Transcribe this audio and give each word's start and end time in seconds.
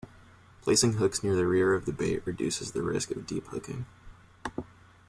Placing 0.63 0.93
hooks 0.93 1.21
near 1.21 1.35
the 1.35 1.45
rear 1.45 1.75
of 1.75 1.85
the 1.85 1.93
bait 1.93 2.25
reduces 2.25 2.71
the 2.71 2.81
risk 2.81 3.11
of 3.11 3.27
deep 3.27 3.45
hooking. 3.49 3.85